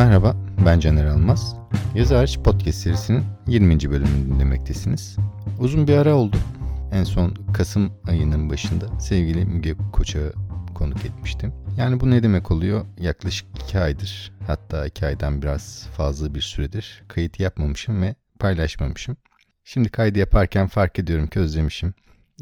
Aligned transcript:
Merhaba, 0.00 0.36
ben 0.66 0.80
Caner 0.80 1.04
Almaz. 1.04 1.56
Yazı 1.94 2.14
Hariç 2.14 2.38
Podcast 2.38 2.78
serisinin 2.78 3.24
20. 3.46 3.90
bölümünü 3.90 4.34
dinlemektesiniz. 4.34 5.16
Uzun 5.58 5.86
bir 5.86 5.96
ara 5.96 6.14
oldu. 6.14 6.36
En 6.92 7.04
son 7.04 7.34
Kasım 7.54 7.92
ayının 8.08 8.50
başında 8.50 9.00
sevgili 9.00 9.44
Müge 9.44 9.74
Koç'a 9.92 10.18
konuk 10.74 11.04
etmiştim. 11.04 11.52
Yani 11.78 12.00
bu 12.00 12.10
ne 12.10 12.22
demek 12.22 12.50
oluyor? 12.50 12.84
Yaklaşık 12.98 13.46
2 13.64 13.78
aydır, 13.78 14.32
hatta 14.46 14.86
2 14.86 15.06
aydan 15.06 15.42
biraz 15.42 15.86
fazla 15.96 16.34
bir 16.34 16.40
süredir 16.40 17.02
kayıt 17.08 17.40
yapmamışım 17.40 18.02
ve 18.02 18.14
paylaşmamışım. 18.38 19.16
Şimdi 19.64 19.88
kaydı 19.88 20.18
yaparken 20.18 20.66
fark 20.66 20.98
ediyorum 20.98 21.26
ki 21.26 21.40
özlemişim. 21.40 21.94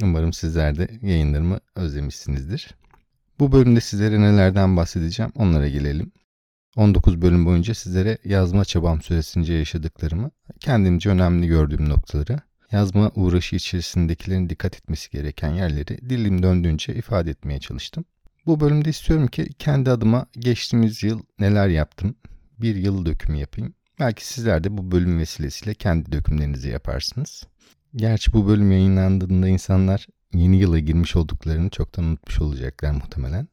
Umarım 0.02 0.32
sizler 0.32 0.78
de 0.78 0.88
yayınlarımı 1.02 1.60
özlemişsinizdir. 1.76 2.74
Bu 3.40 3.52
bölümde 3.52 3.80
sizlere 3.80 4.20
nelerden 4.20 4.76
bahsedeceğim 4.76 5.32
onlara 5.36 5.68
gelelim. 5.68 6.12
19 6.78 7.22
bölüm 7.22 7.46
boyunca 7.46 7.74
sizlere 7.74 8.18
yazma 8.24 8.64
çabam 8.64 9.02
süresince 9.02 9.54
yaşadıklarımı, 9.54 10.30
kendimce 10.60 11.10
önemli 11.10 11.46
gördüğüm 11.46 11.88
noktaları, 11.88 12.40
yazma 12.72 13.10
uğraşı 13.14 13.56
içerisindekilerin 13.56 14.50
dikkat 14.50 14.76
etmesi 14.76 15.10
gereken 15.10 15.54
yerleri 15.54 16.10
dilim 16.10 16.42
döndüğünce 16.42 16.94
ifade 16.94 17.30
etmeye 17.30 17.60
çalıştım. 17.60 18.04
Bu 18.46 18.60
bölümde 18.60 18.90
istiyorum 18.90 19.26
ki 19.26 19.48
kendi 19.58 19.90
adıma 19.90 20.26
geçtiğimiz 20.32 21.02
yıl 21.02 21.20
neler 21.38 21.68
yaptım, 21.68 22.14
bir 22.58 22.76
yıl 22.76 23.06
dökümü 23.06 23.38
yapayım. 23.38 23.74
Belki 24.00 24.26
sizler 24.26 24.64
de 24.64 24.78
bu 24.78 24.90
bölüm 24.90 25.18
vesilesiyle 25.18 25.74
kendi 25.74 26.12
dökümlerinizi 26.12 26.68
yaparsınız. 26.68 27.42
Gerçi 27.96 28.32
bu 28.32 28.48
bölüm 28.48 28.72
yayınlandığında 28.72 29.48
insanlar 29.48 30.06
yeni 30.34 30.56
yıla 30.56 30.78
girmiş 30.78 31.16
olduklarını 31.16 31.70
çoktan 31.70 32.04
unutmuş 32.04 32.40
olacaklar 32.40 32.90
muhtemelen. 32.90 33.48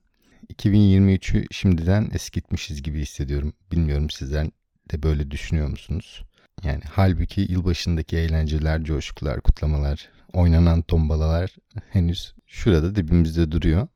2023'ü 0.53 1.45
şimdiden 1.51 2.09
eskitmişiz 2.13 2.83
gibi 2.83 3.01
hissediyorum. 3.01 3.53
Bilmiyorum 3.71 4.09
sizler 4.09 4.47
de 4.91 5.03
böyle 5.03 5.31
düşünüyor 5.31 5.67
musunuz? 5.67 6.23
Yani 6.63 6.81
halbuki 6.91 7.41
yılbaşındaki 7.41 8.17
eğlenceler, 8.17 8.83
coşkular, 8.83 9.41
kutlamalar, 9.41 10.09
oynanan 10.33 10.81
tombalalar 10.81 11.55
henüz 11.89 12.35
şurada 12.45 12.95
dibimizde 12.95 13.51
duruyor. 13.51 13.87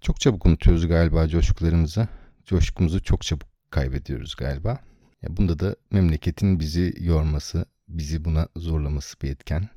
Çok 0.00 0.20
çabuk 0.20 0.46
unutuyoruz 0.46 0.88
galiba 0.88 1.28
coşkularımızı. 1.28 2.08
Coşkumuzu 2.44 3.02
çok 3.02 3.22
çabuk 3.22 3.48
kaybediyoruz 3.70 4.36
galiba. 4.36 4.78
Ya 5.22 5.36
bunda 5.36 5.58
da 5.58 5.76
memleketin 5.90 6.60
bizi 6.60 6.94
yorması, 7.00 7.64
bizi 7.88 8.24
buna 8.24 8.48
zorlaması 8.56 9.20
bir 9.22 9.30
etken. 9.30 9.68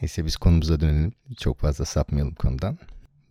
Neyse 0.00 0.24
biz 0.24 0.36
konumuza 0.36 0.80
dönelim. 0.80 1.12
Çok 1.38 1.58
fazla 1.60 1.84
sapmayalım 1.84 2.34
konudan. 2.34 2.78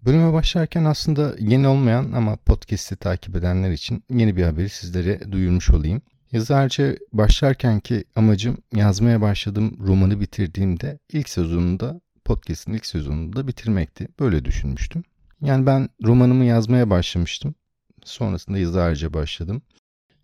Bölüme 0.05 0.33
başlarken 0.33 0.85
aslında 0.85 1.35
yeni 1.39 1.67
olmayan 1.67 2.11
ama 2.11 2.35
podcast'i 2.35 2.95
takip 2.95 3.35
edenler 3.35 3.71
için 3.71 4.03
yeni 4.09 4.35
bir 4.35 4.43
haberi 4.43 4.69
sizlere 4.69 5.31
duyurmuş 5.31 5.69
olayım. 5.69 6.01
Yazarca 6.31 6.95
başlarkenki 7.13 8.03
amacım 8.15 8.57
yazmaya 8.75 9.21
başladığım 9.21 9.87
romanı 9.87 10.19
bitirdiğimde 10.19 10.99
ilk 11.13 11.29
sezonunda 11.29 12.01
podcast'in 12.25 12.73
ilk 12.73 12.85
sezonunda 12.85 13.47
bitirmekti. 13.47 14.07
Böyle 14.19 14.45
düşünmüştüm. 14.45 15.03
Yani 15.41 15.65
ben 15.65 15.89
romanımı 16.03 16.45
yazmaya 16.45 16.89
başlamıştım. 16.89 17.55
Sonrasında 18.03 18.57
yazarca 18.57 19.13
başladım. 19.13 19.61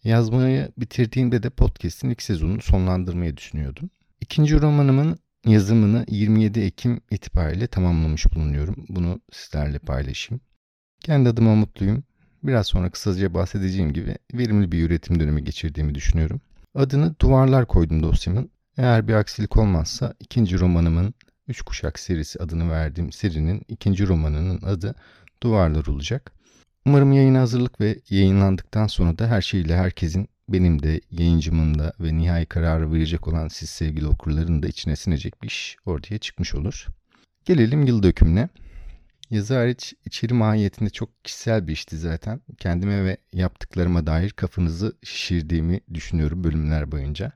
Yazmayı 0.04 0.72
bitirdiğimde 0.78 1.44
de 1.44 1.50
podcast'in 1.50 2.10
ilk 2.10 2.22
sezonunu 2.22 2.62
sonlandırmayı 2.62 3.38
düşünüyordum. 3.38 3.90
İkinci 4.22 4.62
romanımın 4.62 5.20
yazımını 5.46 6.06
27 6.08 6.60
Ekim 6.60 7.02
itibariyle 7.12 7.68
tamamlamış 7.68 8.36
bulunuyorum. 8.36 8.86
Bunu 8.90 9.22
sizlerle 9.32 9.80
paylaşayım. 9.80 10.42
Kendi 11.00 11.30
adıma 11.30 11.56
mutluyum. 11.56 12.04
Biraz 12.44 12.68
sonra 12.68 12.90
kısaca 12.90 13.34
bahsedeceğim 13.34 13.94
gibi 13.94 14.16
verimli 14.34 14.72
bir 14.72 14.84
üretim 14.84 15.20
dönemi 15.20 15.44
geçirdiğimi 15.44 15.96
düşünüyorum. 15.96 16.42
Adını 16.76 17.16
Duvarlar 17.22 17.68
koydum 17.68 18.04
dosyamın. 18.04 18.52
Eğer 18.78 19.08
bir 19.08 19.14
aksilik 19.14 19.58
olmazsa 19.58 20.14
ikinci 20.20 20.60
romanımın 20.60 21.14
Üç 21.48 21.62
Kuşak 21.62 22.00
serisi 22.00 22.40
adını 22.40 22.72
verdiğim 22.72 23.12
serinin 23.12 23.62
ikinci 23.68 24.08
romanının 24.08 24.62
adı 24.62 24.96
Duvarlar 25.44 25.88
olacak. 25.88 26.32
Umarım 26.86 27.12
yayına 27.12 27.40
hazırlık 27.40 27.82
ve 27.82 28.00
yayınlandıktan 28.10 28.88
sonra 28.88 29.20
da 29.20 29.28
her 29.28 29.42
şeyle 29.42 29.78
herkesin 29.78 30.28
benim 30.54 30.84
de 30.84 31.02
yayıncımın 31.12 31.80
da 31.80 31.94
ve 32.00 32.18
nihai 32.18 32.46
kararı 32.46 32.94
verecek 32.94 33.28
olan 33.28 33.48
siz 33.48 33.70
sevgili 33.70 34.08
okurların 34.08 34.64
da 34.64 34.68
içine 34.68 34.96
sinecek 34.96 35.44
bir 35.44 35.48
iş 35.48 35.78
ortaya 35.86 36.18
çıkmış 36.18 36.56
olur. 36.56 36.88
Gelelim 37.46 37.86
yıl 37.86 38.04
dökümüne. 38.04 38.50
Yazı 39.30 39.56
hariç 39.56 39.94
içeri 40.06 40.34
mahiyetinde 40.34 40.90
çok 40.90 41.26
kişisel 41.26 41.68
bir 41.68 41.74
işti 41.74 41.98
zaten. 41.98 42.42
Kendime 42.58 43.06
ve 43.06 43.18
yaptıklarıma 43.34 44.08
dair 44.08 44.30
kafanızı 44.30 44.98
şişirdiğimi 45.04 45.80
düşünüyorum 45.94 46.44
bölümler 46.44 46.92
boyunca. 46.92 47.32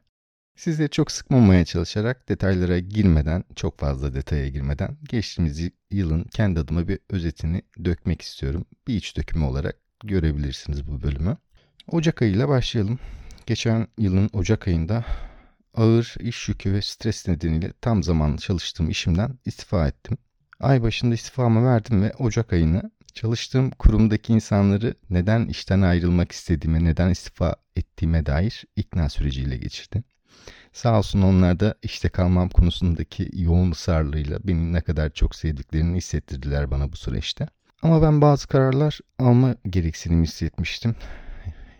Sizleri 0.55 0.89
çok 0.89 1.11
sıkmamaya 1.11 1.65
çalışarak 1.65 2.29
detaylara 2.29 2.79
girmeden, 2.79 3.43
çok 3.55 3.79
fazla 3.79 4.13
detaya 4.13 4.47
girmeden 4.47 4.97
geçtiğimiz 5.09 5.69
yılın 5.91 6.23
kendi 6.23 6.59
adıma 6.59 6.87
bir 6.87 6.99
özetini 7.09 7.61
dökmek 7.85 8.21
istiyorum. 8.21 8.65
Bir 8.87 8.95
iç 8.95 9.17
dökümü 9.17 9.45
olarak 9.45 9.75
görebilirsiniz 10.03 10.87
bu 10.87 11.01
bölümü. 11.01 11.37
Ocak 11.87 12.21
ayıyla 12.21 12.49
başlayalım. 12.49 12.99
Geçen 13.45 13.87
yılın 13.97 14.29
Ocak 14.33 14.67
ayında 14.67 15.05
ağır 15.73 16.15
iş 16.19 16.49
yükü 16.49 16.73
ve 16.73 16.81
stres 16.81 17.27
nedeniyle 17.27 17.73
tam 17.81 18.03
zamanlı 18.03 18.37
çalıştığım 18.37 18.89
işimden 18.89 19.39
istifa 19.45 19.87
ettim. 19.87 20.17
Ay 20.59 20.81
başında 20.81 21.13
istifamı 21.15 21.65
verdim 21.65 22.01
ve 22.01 22.13
Ocak 22.19 22.53
ayını 22.53 22.91
çalıştığım 23.13 23.71
kurumdaki 23.71 24.33
insanları 24.33 24.95
neden 25.09 25.47
işten 25.47 25.81
ayrılmak 25.81 26.31
istediğime, 26.31 26.83
neden 26.83 27.09
istifa 27.09 27.55
ettiğime 27.75 28.25
dair 28.25 28.63
ikna 28.75 29.09
süreciyle 29.09 29.57
geçirdim. 29.57 30.03
Sağ 30.73 30.97
olsun 30.97 31.21
onlar 31.21 31.59
da 31.59 31.75
işte 31.83 32.09
kalmam 32.09 32.49
konusundaki 32.49 33.29
yoğun 33.33 33.71
ısrarlığıyla 33.71 34.39
beni 34.43 34.73
ne 34.73 34.81
kadar 34.81 35.09
çok 35.09 35.35
sevdiklerini 35.35 35.97
hissettirdiler 35.97 36.71
bana 36.71 36.91
bu 36.91 36.95
süreçte. 36.95 37.47
Ama 37.81 38.01
ben 38.01 38.21
bazı 38.21 38.47
kararlar 38.47 38.99
alma 39.19 39.55
gereksinimi 39.69 40.27
hissetmiştim. 40.27 40.95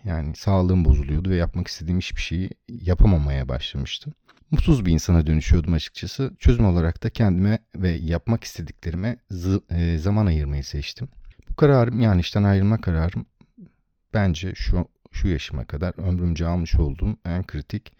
Yani 0.06 0.36
sağlığım 0.36 0.86
bozuluyordu 0.86 1.30
ve 1.30 1.36
yapmak 1.36 1.68
istediğim 1.68 2.00
hiçbir 2.00 2.22
şeyi 2.22 2.50
yapamamaya 2.69 3.50
başlamıştım. 3.50 4.14
Mutsuz 4.52 4.86
bir 4.86 4.91
insana 4.91 5.28
dönüşüyordum 5.28 5.74
açıkçası. 5.74 6.31
Çözüm 6.40 6.66
olarak 6.66 7.03
da 7.03 7.09
kendime 7.09 7.59
ve 7.75 7.90
yapmak 7.90 8.44
istediklerime 8.44 9.18
e, 9.69 9.97
zaman 9.97 10.25
ayırmayı 10.25 10.63
seçtim. 10.63 11.09
Bu 11.50 11.56
kararım 11.56 12.00
yani 12.00 12.22
işten 12.22 12.44
ayrılma 12.44 12.81
kararım 12.81 13.25
bence 14.13 14.53
şu 14.56 14.88
şu 15.12 15.28
yaşıma 15.28 15.66
kadar 15.66 15.94
ömrümce 16.08 16.46
almış 16.46 16.75
olduğum 16.75 17.18
en 17.25 17.44
kritik 17.44 17.94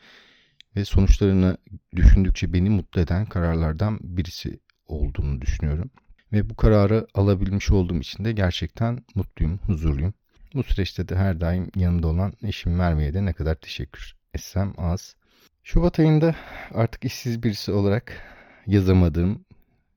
ve 0.76 0.86
sonuçlarını 0.86 1.58
düşündükçe 1.96 2.54
beni 2.54 2.70
mutlu 2.70 3.02
eden 3.02 3.26
kararlardan 3.26 4.00
birisi 4.02 4.60
olduğunu 4.86 5.42
düşünüyorum. 5.42 5.92
Ve 6.32 6.50
bu 6.50 6.56
kararı 6.56 7.08
alabilmiş 7.14 7.72
olduğum 7.72 7.98
için 8.00 8.26
de 8.26 8.32
gerçekten 8.32 9.06
mutluyum, 9.16 9.58
huzurluyum. 9.58 10.14
Bu 10.54 10.64
süreçte 10.64 11.10
de 11.10 11.16
her 11.16 11.42
daim 11.42 11.72
yanında 11.76 12.08
olan 12.08 12.34
eşim 12.44 12.76
Merve'ye 12.76 13.14
de 13.14 13.26
ne 13.26 13.34
kadar 13.34 13.56
teşekkür 13.56 14.16
etsem 14.34 14.74
az. 14.78 15.16
Şubat 15.64 16.00
ayında 16.00 16.36
artık 16.74 17.06
işsiz 17.06 17.44
birisi 17.44 17.72
olarak 17.72 18.22
yazamadığım, 18.68 19.46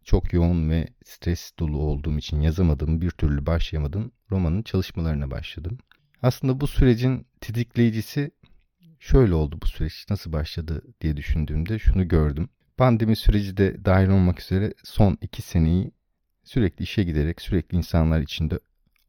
çok 0.05 0.33
yoğun 0.33 0.71
ve 0.71 0.89
stres 1.05 1.53
dolu 1.59 1.78
olduğum 1.78 2.19
için 2.19 2.41
yazamadığım, 2.41 3.00
bir 3.00 3.11
türlü 3.11 3.47
başlayamadığım 3.47 4.12
romanın 4.31 4.62
çalışmalarına 4.62 5.31
başladım. 5.31 5.78
Aslında 6.22 6.61
bu 6.61 6.66
sürecin 6.66 7.27
tetikleyicisi 7.41 8.31
şöyle 8.99 9.34
oldu 9.34 9.59
bu 9.62 9.66
süreç 9.66 10.06
nasıl 10.11 10.33
başladı 10.33 10.83
diye 11.00 11.16
düşündüğümde 11.16 11.78
şunu 11.78 12.09
gördüm. 12.09 12.49
Pandemi 12.77 13.16
süreci 13.16 13.56
de 13.56 13.84
dahil 13.84 14.09
olmak 14.09 14.41
üzere 14.41 14.75
son 14.84 15.19
iki 15.21 15.42
seneyi 15.42 15.92
sürekli 16.45 16.83
işe 16.83 17.03
giderek 17.03 17.41
sürekli 17.41 17.77
insanlar 17.77 18.21
içinde 18.21 18.59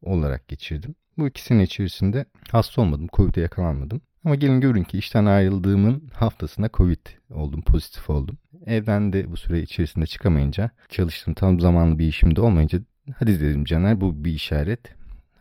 olarak 0.08 0.48
geçirdim. 0.48 0.96
Bu 1.18 1.28
iki 1.28 1.44
sene 1.44 1.64
içerisinde 1.64 2.26
hasta 2.52 2.82
olmadım, 2.82 3.08
Covid'e 3.14 3.42
yakalanmadım. 3.42 4.02
Ama 4.26 4.36
gelin 4.36 4.62
görün 4.62 4.84
ki 4.84 4.98
işten 4.98 5.26
ayrıldığımın 5.26 6.10
haftasında 6.14 6.70
Covid 6.74 7.00
oldum, 7.30 7.62
pozitif 7.62 8.10
oldum. 8.10 8.38
Evden 8.66 9.14
de 9.14 9.32
bu 9.32 9.38
süre 9.38 9.62
içerisinde 9.62 10.06
çıkamayınca, 10.06 10.72
çalıştım 10.90 11.34
tam 11.34 11.60
zamanlı 11.60 12.00
bir 12.00 12.08
işimde 12.08 12.42
olmayınca 12.42 12.80
hadi 13.16 13.40
dedim 13.40 13.66
Caner 13.66 14.02
bu 14.02 14.26
bir 14.26 14.34
işaret. 14.34 14.80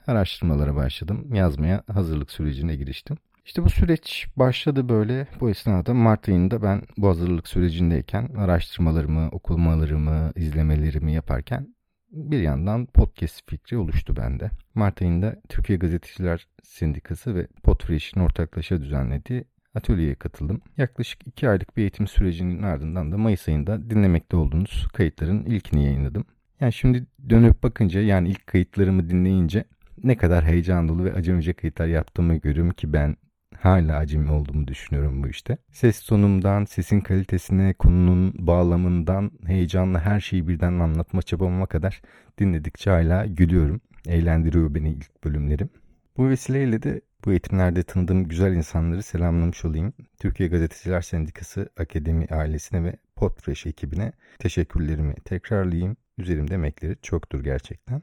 Araştırmalara 0.06 0.76
başladım, 0.76 1.34
yazmaya 1.34 1.82
hazırlık 1.92 2.30
sürecine 2.30 2.76
giriştim. 2.76 3.16
İşte 3.44 3.64
bu 3.64 3.70
süreç 3.70 4.26
başladı 4.36 4.88
böyle. 4.88 5.26
Bu 5.40 5.50
esnada 5.50 5.94
Mart 5.94 6.28
ayında 6.28 6.62
ben 6.62 6.82
bu 6.96 7.08
hazırlık 7.08 7.48
sürecindeyken 7.48 8.28
araştırmalarımı, 8.38 9.28
okumalarımı, 9.28 10.32
izlemelerimi 10.36 11.12
yaparken 11.12 11.75
bir 12.11 12.41
yandan 12.41 12.87
podcast 12.87 13.50
fikri 13.50 13.76
oluştu 13.76 14.17
bende. 14.17 14.50
Mart 14.75 15.03
ayında 15.03 15.37
Türkiye 15.49 15.79
Gazeteciler 15.79 16.47
Sendikası 16.62 17.35
ve 17.35 17.47
Podfresh'in 17.62 18.20
ortaklaşa 18.20 18.82
düzenlediği 18.82 19.44
atölyeye 19.75 20.14
katıldım. 20.14 20.61
Yaklaşık 20.76 21.26
iki 21.26 21.49
aylık 21.49 21.76
bir 21.76 21.82
eğitim 21.82 22.06
sürecinin 22.06 22.62
ardından 22.62 23.12
da 23.12 23.19
Mayıs 23.19 23.49
ayında 23.49 23.91
dinlemekte 23.91 24.37
olduğunuz 24.37 24.88
kayıtların 24.93 25.44
ilkini 25.44 25.85
yayınladım. 25.85 26.25
Yani 26.61 26.73
şimdi 26.73 27.06
dönüp 27.31 27.62
bakınca 27.62 28.00
yani 28.00 28.29
ilk 28.29 28.47
kayıtlarımı 28.47 29.11
dinleyince 29.11 29.64
ne 30.05 30.17
kadar 30.17 30.44
heyecan 30.44 30.88
dolu 30.88 31.05
ve 31.05 31.12
acemice 31.12 31.53
kayıtlar 31.53 31.87
yaptığımı 31.87 32.37
görüyorum 32.37 32.73
ki 32.73 32.93
ben 32.93 33.17
hala 33.61 33.97
acemi 33.97 34.31
olduğumu 34.31 34.69
düşünüyorum 34.69 35.23
bu 35.23 35.29
işte. 35.29 35.58
Ses 35.73 36.03
tonumdan, 36.03 36.64
sesin 36.64 37.00
kalitesine, 37.00 37.75
konunun 37.75 38.35
bağlamından, 38.38 39.31
heyecanla 39.47 40.00
her 40.00 40.20
şeyi 40.20 40.49
birden 40.49 40.79
anlatma 40.79 41.23
çabama 41.23 41.67
kadar 41.67 42.03
dinledikçe 42.38 42.91
hala 42.91 43.26
gülüyorum. 43.26 43.81
Eğlendiriyor 44.06 44.75
beni 44.75 44.91
ilk 44.91 45.25
bölümlerim. 45.25 45.70
Bu 46.17 46.29
vesileyle 46.29 46.82
de 46.82 47.00
bu 47.25 47.31
eğitimlerde 47.31 47.82
tanıdığım 47.82 48.25
güzel 48.29 48.53
insanları 48.53 49.03
selamlamış 49.03 49.64
olayım. 49.64 49.93
Türkiye 50.19 50.49
Gazeteciler 50.49 51.00
Sendikası 51.00 51.69
Akademi 51.76 52.26
ailesine 52.31 52.85
ve 52.85 52.97
Podfresh 53.17 53.67
ekibine 53.67 54.12
teşekkürlerimi 54.38 55.14
tekrarlayayım. 55.14 55.97
Üzerimde 56.19 56.55
emekleri 56.55 56.97
çoktur 57.03 57.44
gerçekten. 57.44 58.03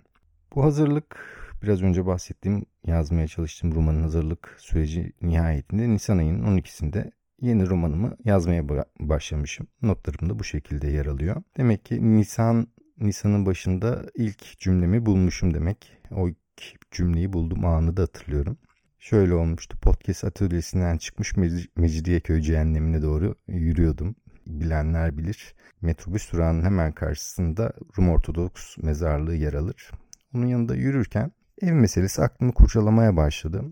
Bu 0.55 0.63
hazırlık 0.63 1.19
biraz 1.63 1.81
önce 1.81 2.05
bahsettiğim 2.05 2.65
yazmaya 2.87 3.27
çalıştığım 3.27 3.75
romanın 3.75 4.01
hazırlık 4.01 4.55
süreci 4.59 5.13
nihayetinde 5.21 5.89
Nisan 5.89 6.17
ayının 6.17 6.57
12'sinde 6.57 7.11
yeni 7.41 7.69
romanımı 7.69 8.17
yazmaya 8.25 8.67
başlamışım. 8.99 9.67
Notlarım 9.81 10.29
da 10.29 10.39
bu 10.39 10.43
şekilde 10.43 10.87
yer 10.87 11.05
alıyor. 11.05 11.43
Demek 11.57 11.85
ki 11.85 12.15
Nisan 12.17 12.67
Nisan'ın 12.99 13.45
başında 13.45 14.05
ilk 14.15 14.59
cümlemi 14.59 15.05
bulmuşum 15.05 15.53
demek. 15.53 15.97
O 16.11 16.29
ilk 16.29 16.91
cümleyi 16.91 17.33
buldum 17.33 17.65
anı 17.65 17.97
da 17.97 18.01
hatırlıyorum. 18.01 18.57
Şöyle 18.99 19.33
olmuştu. 19.33 19.77
Podcast 19.81 20.23
atölyesinden 20.23 20.97
çıkmış 20.97 21.33
Mecidiyeköy 21.75 22.41
cehennemine 22.41 23.01
doğru 23.01 23.35
yürüyordum. 23.47 24.15
Bilenler 24.47 25.17
bilir. 25.17 25.55
Metrobüs 25.81 26.31
durağının 26.31 26.63
hemen 26.63 26.91
karşısında 26.91 27.73
Rum 27.97 28.09
Ortodoks 28.09 28.77
mezarlığı 28.77 29.35
yer 29.35 29.53
alır. 29.53 29.91
Onun 30.35 30.45
yanında 30.45 30.75
yürürken 30.75 31.31
ev 31.61 31.73
meselesi 31.73 32.21
aklımı 32.21 32.53
kurcalamaya 32.53 33.17
başladı. 33.17 33.63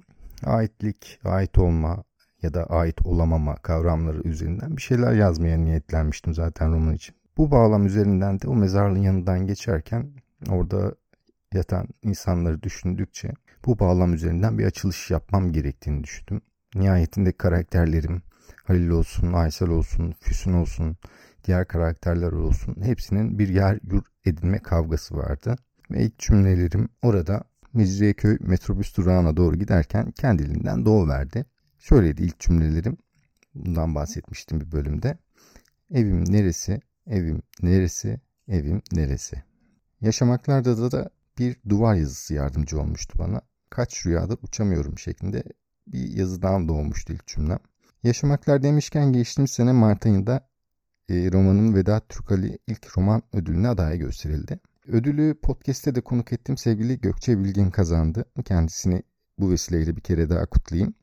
Aitlik, 0.45 1.19
ait 1.24 1.57
olma 1.57 2.04
ya 2.42 2.54
da 2.54 2.66
ait 2.66 3.06
olamama 3.06 3.56
kavramları 3.56 4.22
üzerinden 4.24 4.78
bir 4.78 4.81
şeyler 4.81 5.13
yazmaya 5.13 5.57
niyetlenmiştim 5.57 6.33
zaten 6.33 6.74
roman 6.74 6.94
için. 6.94 7.16
Bu 7.38 7.51
bağlam 7.51 7.86
üzerinden 7.86 8.42
de 8.42 8.48
o 8.48 8.56
mezarlığın 8.56 9.01
yanından 9.01 9.48
geçerken 9.48 10.12
orada 10.50 10.95
yatan 11.54 11.88
insanları 12.04 12.63
düşündükçe 12.63 13.31
bu 13.66 13.80
bağlam 13.80 14.13
üzerinden 14.13 14.57
bir 14.57 14.66
açılış 14.66 15.12
yapmam 15.12 15.51
gerektiğini 15.51 16.04
düşündüm. 16.04 16.42
Nihayetinde 16.75 17.31
karakterlerim 17.31 18.22
Halil 18.63 18.89
olsun, 18.89 19.33
Aysel 19.33 19.69
olsun, 19.69 20.13
Füsun 20.19 20.54
olsun, 20.54 20.98
diğer 21.44 21.68
karakterler 21.68 22.31
olsun 22.31 22.75
hepsinin 22.83 23.39
bir 23.39 23.50
yer 23.50 23.80
yurt 23.92 24.06
edinme 24.25 24.60
kavgası 24.60 25.18
vardı. 25.18 25.56
Ve 25.92 26.04
ilk 26.04 26.19
cümlelerim 26.19 26.89
orada 27.01 27.44
Mecidiyeköy 27.73 28.38
metrobüs 28.41 28.97
durağına 28.97 29.38
doğru 29.38 29.56
giderken 29.56 30.12
kendiliğinden 30.12 30.85
doğuverdi. 30.85 31.45
Şöyleydi 31.79 32.23
ilk 32.23 32.39
cümlelerim. 32.39 32.97
Bundan 33.56 33.95
bahsetmiştim 33.95 34.62
bir 34.62 34.71
bölümde. 34.71 35.18
Evim 35.91 36.31
neresi, 36.31 36.81
evim 37.07 37.41
neresi, 37.62 38.19
evim 38.47 38.81
neresi? 38.91 39.44
Yaşamaklarda 40.01 40.77
da, 40.77 40.91
da 40.91 41.09
bir 41.38 41.57
duvar 41.69 41.95
yazısı 41.95 42.33
yardımcı 42.33 42.79
olmuştu 42.79 43.19
bana. 43.19 43.41
Kaç 43.69 44.06
rüyada 44.06 44.38
uçamıyorum 44.41 45.00
şeklinde 45.00 45.44
bir 45.88 46.09
yazıdan 46.09 46.68
doğmuştu 46.68 47.13
ilk 47.13 47.27
cümlem. 47.27 47.59
Yaşamaklar 48.03 48.63
demişken 48.63 49.13
geçtiğimiz 49.13 49.51
sene 49.51 49.71
Mart 49.71 50.06
ayında 50.06 50.47
e, 51.09 51.31
romanım 51.31 51.75
Vedat 51.75 52.09
Türkali 52.09 52.57
ilk 52.68 52.97
roman 52.97 53.23
ödülüne 53.33 53.68
adaya 53.68 53.95
gösterildi. 53.95 54.59
Ödülü 54.88 55.36
podcast'te 55.42 55.95
de 55.95 56.01
konuk 56.01 56.33
ettiğim 56.33 56.57
sevgili 56.57 57.01
Gökçe 57.01 57.39
Bilgin 57.44 57.69
kazandı. 57.69 58.25
Kendisini 58.45 59.04
bu 59.39 59.51
vesileyle 59.51 59.95
bir 59.95 60.01
kere 60.01 60.30
daha 60.30 60.45
kutlayayım. 60.45 60.94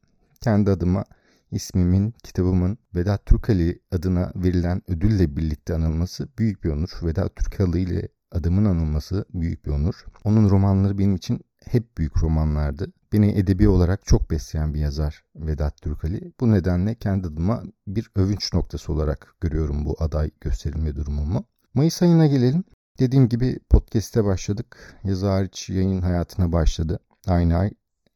Kendi 0.41 0.71
adıma 0.71 1.05
ismimin, 1.51 2.15
kitabımın 2.25 2.79
Vedat 2.95 3.27
Türkali 3.27 3.81
adına 3.93 4.33
verilen 4.37 4.83
ödülle 4.89 5.37
birlikte 5.37 5.75
anılması 5.75 6.29
büyük 6.39 6.65
bir 6.65 6.71
onur. 6.71 6.91
Vedat 7.03 7.37
Türkali 7.37 7.81
ile 7.81 8.09
adımın 8.33 8.65
anılması 8.65 9.25
büyük 9.35 9.67
bir 9.67 9.71
onur. 9.71 10.05
Onun 10.25 10.51
romanları 10.51 10.99
benim 10.99 11.17
için 11.17 11.41
hep 11.65 11.99
büyük 11.99 12.23
romanlardı. 12.23 12.93
Beni 13.13 13.31
edebi 13.31 13.69
olarak 13.69 14.07
çok 14.07 14.31
besleyen 14.31 14.75
bir 14.75 14.81
yazar 14.81 15.25
Vedat 15.37 15.83
Türkali. 15.83 16.33
Bu 16.41 16.51
nedenle 16.51 16.95
kendi 16.95 17.27
adıma 17.27 17.63
bir 17.87 18.11
övünç 18.17 18.55
noktası 18.55 18.93
olarak 18.93 19.35
görüyorum 19.41 19.85
bu 19.85 19.97
aday 19.99 20.31
gösterilme 20.41 20.97
durumumu. 20.97 21.45
Mayıs 21.75 22.03
ayına 22.03 22.27
gelelim. 22.27 22.65
Dediğim 22.99 23.29
gibi 23.29 23.59
podcast'e 23.71 24.25
başladık. 24.25 24.99
Yazı 25.05 25.27
hariç 25.27 25.69
yayın 25.69 26.03
hayatına 26.03 26.53
başladı. 26.53 26.99
Aynı 27.27 27.57
ay 27.57 27.71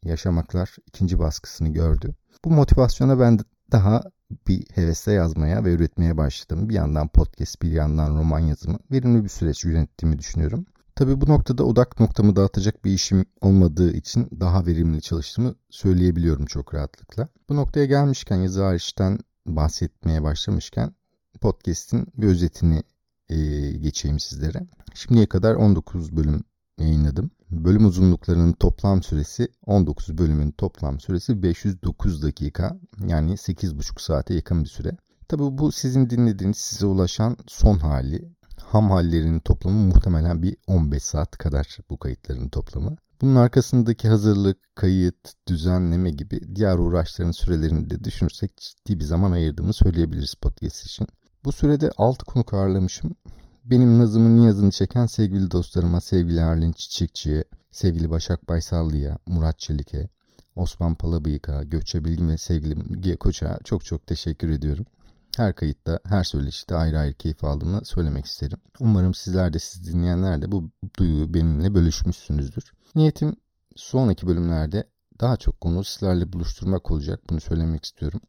Yaşamaklar 0.04 0.76
ikinci 0.86 1.18
baskısını 1.18 1.68
gördü. 1.68 2.14
Bu 2.44 2.50
motivasyona 2.50 3.20
ben 3.20 3.38
daha 3.72 4.02
bir 4.48 4.66
hevesle 4.74 5.12
yazmaya 5.12 5.64
ve 5.64 5.72
üretmeye 5.72 6.16
başladım. 6.16 6.68
Bir 6.68 6.74
yandan 6.74 7.08
podcast, 7.08 7.62
bir 7.62 7.72
yandan 7.72 8.16
roman 8.16 8.38
yazımı. 8.38 8.78
Verimli 8.90 9.24
bir 9.24 9.28
süreç 9.28 9.64
yönettiğimi 9.64 10.18
düşünüyorum. 10.18 10.66
Tabii 10.94 11.20
bu 11.20 11.28
noktada 11.28 11.64
odak 11.64 12.00
noktamı 12.00 12.36
dağıtacak 12.36 12.84
bir 12.84 12.90
işim 12.92 13.24
olmadığı 13.40 13.92
için 13.92 14.28
daha 14.40 14.66
verimli 14.66 15.02
çalıştığımı 15.02 15.54
söyleyebiliyorum 15.70 16.46
çok 16.46 16.74
rahatlıkla. 16.74 17.28
Bu 17.48 17.56
noktaya 17.56 17.86
gelmişken 17.86 18.36
yazı 18.36 18.62
hariçten 18.62 19.18
bahsetmeye 19.46 20.22
başlamışken 20.22 20.94
podcast'in 21.40 22.06
bir 22.16 22.26
özetini 22.26 22.82
e, 23.32 23.70
geçeyim 23.72 24.18
sizlere. 24.18 24.66
Şimdiye 24.94 25.26
kadar 25.26 25.54
19 25.54 26.16
bölüm 26.16 26.44
yayınladım. 26.78 27.30
Bölüm 27.50 27.86
uzunluklarının 27.86 28.52
toplam 28.52 29.02
süresi 29.02 29.48
19 29.66 30.18
bölümün 30.18 30.50
toplam 30.50 31.00
süresi 31.00 31.42
509 31.42 32.22
dakika 32.22 32.78
yani 33.06 33.32
8,5 33.32 34.02
saate 34.02 34.34
yakın 34.34 34.64
bir 34.64 34.68
süre. 34.68 34.96
Tabi 35.28 35.42
bu 35.42 35.72
sizin 35.72 36.10
dinlediğiniz 36.10 36.56
size 36.56 36.86
ulaşan 36.86 37.36
son 37.46 37.78
hali. 37.78 38.28
Ham 38.62 38.90
hallerinin 38.90 39.40
toplamı 39.40 39.86
muhtemelen 39.86 40.42
bir 40.42 40.56
15 40.66 41.02
saat 41.02 41.38
kadar 41.38 41.78
bu 41.90 41.98
kayıtların 41.98 42.48
toplamı. 42.48 42.96
Bunun 43.20 43.36
arkasındaki 43.36 44.08
hazırlık, 44.08 44.76
kayıt, 44.76 45.32
düzenleme 45.48 46.10
gibi 46.10 46.56
diğer 46.56 46.78
uğraşların 46.78 47.30
sürelerini 47.30 47.90
de 47.90 48.04
düşünürsek 48.04 48.56
ciddi 48.56 49.00
bir 49.00 49.04
zaman 49.04 49.32
ayırdığımı 49.32 49.72
söyleyebiliriz 49.72 50.34
podcast 50.34 50.84
için. 50.84 51.06
Bu 51.44 51.52
sürede 51.52 51.90
6 51.96 52.24
konuk 52.24 52.54
ağırlamışım. 52.54 53.16
Benim 53.64 53.98
nazımın 53.98 54.36
niyazını 54.36 54.70
çeken 54.70 55.06
sevgili 55.06 55.50
dostlarıma, 55.50 56.00
sevgili 56.00 56.42
Arlin 56.42 56.72
Çiçekçi'ye, 56.72 57.44
sevgili 57.70 58.10
Başak 58.10 58.48
Baysallı'ya, 58.48 59.18
Murat 59.26 59.58
Çelik'e, 59.58 60.08
Osman 60.56 60.94
Palabıyık'a, 60.94 61.62
Gökçe 61.62 62.04
Bilgin 62.04 62.28
ve 62.28 62.38
sevgili 62.38 62.74
Müge 62.74 63.16
Koç'a 63.16 63.58
çok 63.64 63.84
çok 63.84 64.06
teşekkür 64.06 64.50
ediyorum. 64.50 64.86
Her 65.36 65.54
kayıtta, 65.54 66.00
her 66.04 66.24
söyleşide 66.24 66.74
ayrı 66.76 66.98
ayrı 66.98 67.14
keyif 67.14 67.44
aldığımı 67.44 67.84
söylemek 67.84 68.26
isterim. 68.26 68.58
Umarım 68.80 69.14
sizler 69.14 69.52
de 69.52 69.58
siz 69.58 69.92
dinleyenler 69.92 70.42
de 70.42 70.52
bu 70.52 70.70
duyguyu 70.98 71.34
benimle 71.34 71.74
bölüşmüşsünüzdür. 71.74 72.72
Niyetim 72.94 73.36
sonraki 73.76 74.26
bölümlerde 74.26 74.84
daha 75.20 75.36
çok 75.36 75.60
konu 75.60 75.84
sizlerle 75.84 76.32
buluşturmak 76.32 76.90
olacak. 76.90 77.20
Bunu 77.30 77.40
söylemek 77.40 77.84
istiyorum. 77.84 78.20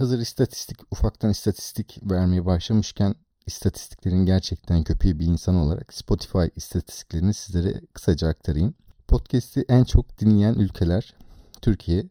Hazır 0.00 0.18
istatistik, 0.18 0.78
ufaktan 0.90 1.30
istatistik 1.30 1.98
vermeye 2.02 2.46
başlamışken 2.46 3.14
istatistiklerin 3.46 4.26
gerçekten 4.26 4.84
köpeği 4.84 5.18
bir 5.18 5.26
insan 5.26 5.54
olarak 5.54 5.94
Spotify 5.94 6.44
istatistiklerini 6.56 7.34
sizlere 7.34 7.80
kısaca 7.92 8.28
aktarayım. 8.28 8.74
Podcast'i 9.08 9.64
en 9.68 9.84
çok 9.84 10.18
dinleyen 10.18 10.54
ülkeler 10.54 11.14
Türkiye, 11.62 12.08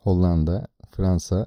Hollanda, 0.00 0.66
Fransa, 0.90 1.46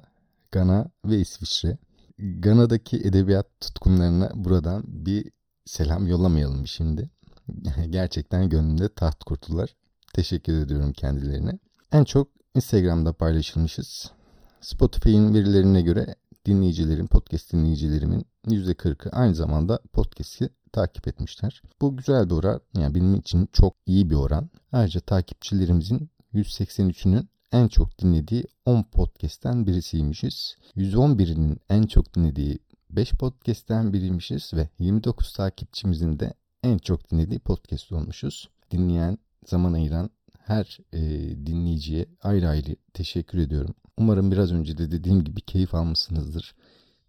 Gana 0.52 0.90
ve 1.04 1.18
İsviçre. 1.18 1.78
Gana'daki 2.18 2.96
edebiyat 2.96 3.46
tutkunlarına 3.60 4.30
buradan 4.34 4.82
bir 4.86 5.30
selam 5.64 6.06
yollamayalım 6.06 6.66
şimdi. 6.66 7.10
Gerçekten 7.90 8.48
gönlümde 8.48 8.88
taht 8.88 9.24
kurdular. 9.24 9.76
Teşekkür 10.12 10.62
ediyorum 10.62 10.92
kendilerine. 10.92 11.58
En 11.92 12.04
çok 12.04 12.28
Instagram'da 12.54 13.12
paylaşılmışız. 13.12 14.16
Spotify'ın 14.60 15.34
verilerine 15.34 15.82
göre 15.82 16.14
dinleyicilerin, 16.46 17.06
podcast 17.06 17.52
dinleyicilerimin 17.52 18.26
%40'ı 18.46 19.12
aynı 19.12 19.34
zamanda 19.34 19.78
podcast'i 19.92 20.50
takip 20.72 21.08
etmişler. 21.08 21.62
Bu 21.80 21.96
güzel 21.96 22.30
bir 22.30 22.34
oran. 22.34 22.60
Yani 22.74 22.94
benim 22.94 23.14
için 23.14 23.48
çok 23.52 23.76
iyi 23.86 24.10
bir 24.10 24.14
oran. 24.14 24.50
Ayrıca 24.72 25.00
takipçilerimizin 25.00 26.10
183'ünün 26.34 27.28
en 27.52 27.68
çok 27.68 27.98
dinlediği 27.98 28.44
10 28.64 28.82
podcast'ten 28.82 29.66
birisiymişiz. 29.66 30.56
111'inin 30.76 31.60
en 31.70 31.82
çok 31.82 32.14
dinlediği 32.14 32.58
5 32.90 33.12
podcast'ten 33.12 33.92
biriymişiz 33.92 34.54
ve 34.54 34.68
29 34.78 35.32
takipçimizin 35.32 36.18
de 36.18 36.34
en 36.62 36.78
çok 36.78 37.10
dinlediği 37.10 37.38
podcast 37.38 37.92
olmuşuz. 37.92 38.48
Dinleyen, 38.70 39.18
zaman 39.46 39.72
ayıran 39.72 40.10
her 40.44 40.78
e, 40.92 41.00
dinleyiciye 41.46 42.06
ayrı 42.22 42.48
ayrı 42.48 42.76
teşekkür 42.94 43.38
ediyorum. 43.38 43.74
Umarım 43.98 44.32
biraz 44.32 44.52
önce 44.52 44.78
de 44.78 44.90
dediğim 44.90 45.24
gibi 45.24 45.40
keyif 45.40 45.74
almışsınızdır. 45.74 46.54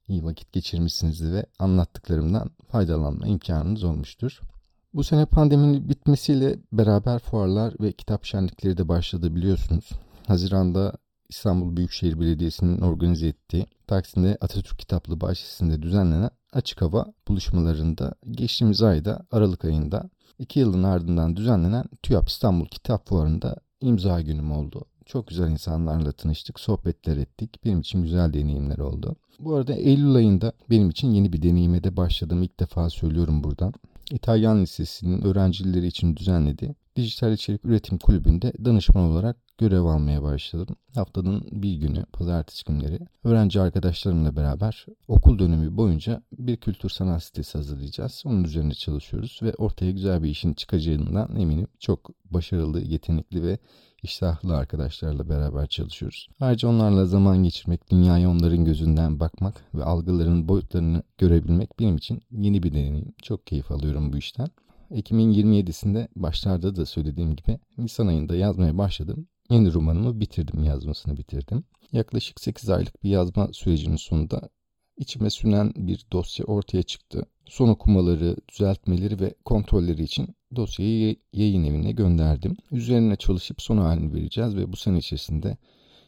İyi 0.08 0.24
vakit 0.24 0.53
geçirmişsinizdir 0.53 1.32
ve 1.32 1.46
anlattıklarımdan 1.60 2.51
faydalanma 2.67 3.27
imkanınız 3.27 3.84
olmuştur. 3.84 4.39
Bu 4.94 5.03
sene 5.03 5.25
pandeminin 5.25 5.89
bitmesiyle 5.89 6.60
beraber 6.72 7.20
fuarlar 7.20 7.74
ve 7.79 7.91
kitap 7.91 8.25
şenlikleri 8.25 8.77
de 8.77 8.88
başladı 8.88 9.36
biliyorsunuz. 9.36 9.89
Haziranda 10.27 10.94
İstanbul 11.29 11.77
Büyükşehir 11.77 12.20
Belediyesi'nin 12.20 12.82
organize 12.82 13.27
ettiği 13.27 13.65
Taksim'de 13.88 14.38
Atatürk 14.41 14.79
Kitaplığı 14.79 15.22
bahçesinde 15.22 15.82
düzenlenen 15.82 16.29
açık 16.53 16.82
hava 16.82 17.06
buluşmalarında 17.27 18.13
geçtiğimiz 18.32 18.82
ayda 18.82 19.25
Aralık 19.32 19.65
ayında 19.65 20.10
iki 20.39 20.60
yılın 20.60 20.84
ardından 20.84 21.36
düzenlenen 21.36 21.86
TÜYAP 22.03 22.29
İstanbul 22.29 22.65
Kitap 22.65 23.08
Fuarı'nda 23.08 23.56
imza 23.82 24.22
günüm 24.22 24.51
oldu. 24.51 24.86
Çok 25.07 25.27
güzel 25.27 25.51
insanlarla 25.51 26.11
tanıştık, 26.11 26.59
sohbetler 26.59 27.17
ettik. 27.17 27.65
Benim 27.65 27.79
için 27.79 28.03
güzel 28.03 28.33
deneyimler 28.33 28.77
oldu. 28.77 29.15
Bu 29.39 29.55
arada 29.55 29.73
Eylül 29.73 30.15
ayında 30.15 30.53
benim 30.69 30.89
için 30.89 31.11
yeni 31.11 31.33
bir 31.33 31.41
deneyime 31.41 31.83
de 31.83 31.97
başladım. 31.97 32.43
İlk 32.43 32.59
defa 32.59 32.89
söylüyorum 32.89 33.43
buradan. 33.43 33.73
İtalyan 34.11 34.61
Lisesi'nin 34.61 35.21
öğrencileri 35.21 35.87
için 35.87 36.15
düzenlediği 36.15 36.75
Dijital 36.95 37.33
İçerik 37.33 37.65
Üretim 37.65 37.97
Kulübü'nde 37.97 38.53
danışman 38.65 39.03
olarak 39.03 39.37
görev 39.57 39.81
almaya 39.81 40.23
başladım. 40.23 40.75
Haftanın 40.95 41.47
bir 41.51 41.75
günü 41.75 42.05
pazartesi 42.05 42.63
günleri 42.65 42.99
öğrenci 43.23 43.61
arkadaşlarımla 43.61 44.35
beraber 44.35 44.85
okul 45.07 45.39
dönemi 45.39 45.77
boyunca 45.77 46.21
bir 46.31 46.57
kültür 46.57 46.89
sanat 46.89 47.23
sitesi 47.23 47.57
hazırlayacağız. 47.57 48.23
Onun 48.25 48.43
üzerine 48.43 48.73
çalışıyoruz 48.73 49.39
ve 49.43 49.53
ortaya 49.53 49.91
güzel 49.91 50.23
bir 50.23 50.29
işin 50.29 50.53
çıkacağından 50.53 51.35
eminim. 51.35 51.67
Çok 51.79 52.09
başarılı, 52.31 52.81
yetenekli 52.81 53.43
ve 53.43 53.57
iştahlı 54.03 54.57
arkadaşlarla 54.57 55.29
beraber 55.29 55.67
çalışıyoruz. 55.67 56.29
Ayrıca 56.39 56.69
onlarla 56.69 57.05
zaman 57.05 57.43
geçirmek, 57.43 57.91
dünyaya 57.91 58.29
onların 58.29 58.65
gözünden 58.65 59.19
bakmak 59.19 59.63
ve 59.73 59.83
algıların 59.83 60.47
boyutlarını 60.47 61.03
görebilmek 61.17 61.79
benim 61.79 61.95
için 61.95 62.21
yeni 62.31 62.63
bir 62.63 62.73
deneyim. 62.73 63.13
Çok 63.23 63.47
keyif 63.47 63.71
alıyorum 63.71 64.13
bu 64.13 64.17
işten. 64.17 64.47
Ekim'in 64.91 65.33
27'sinde 65.33 66.07
başlarda 66.15 66.75
da 66.75 66.85
söylediğim 66.85 67.35
gibi 67.35 67.59
Nisan 67.77 68.07
ayında 68.07 68.35
yazmaya 68.35 68.77
başladım. 68.77 69.27
Yeni 69.49 69.73
romanımı 69.73 70.19
bitirdim, 70.19 70.63
yazmasını 70.63 71.17
bitirdim. 71.17 71.63
Yaklaşık 71.91 72.39
8 72.39 72.69
aylık 72.69 73.03
bir 73.03 73.09
yazma 73.09 73.49
sürecinin 73.51 73.95
sonunda 73.95 74.49
içime 74.97 75.29
sünen 75.29 75.73
bir 75.75 76.05
dosya 76.11 76.45
ortaya 76.45 76.83
çıktı. 76.83 77.25
Son 77.45 77.69
okumaları, 77.69 78.35
düzeltmeleri 78.49 79.19
ve 79.19 79.33
kontrolleri 79.45 80.03
için 80.03 80.35
dosyayı 80.55 81.15
yayın 81.33 81.63
evine 81.63 81.91
gönderdim. 81.91 82.57
Üzerine 82.71 83.15
çalışıp 83.15 83.61
son 83.61 83.77
halini 83.77 84.13
vereceğiz 84.13 84.55
ve 84.55 84.71
bu 84.71 84.77
sene 84.77 84.97
içerisinde 84.97 85.57